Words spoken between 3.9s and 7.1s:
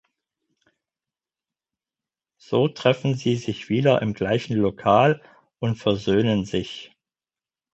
im gleichen Lokal und versöhnen sich.